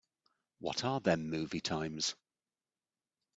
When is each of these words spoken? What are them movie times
What 0.57 0.83
are 0.83 0.99
them 0.99 1.29
movie 1.29 1.61
times 1.61 2.15